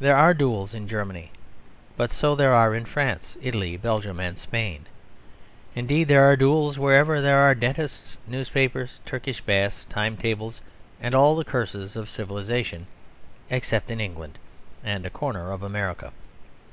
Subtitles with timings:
[0.00, 1.30] There are duels in Germany;
[1.96, 4.86] but so there are in France, Italy, Belgium, and Spain;
[5.76, 10.60] indeed, there are duels wherever there are dentists, newspapers, Turkish baths, time tables,
[11.00, 12.88] and all the curses of civilisation;
[13.48, 14.38] except in England
[14.82, 16.10] and a corner of America.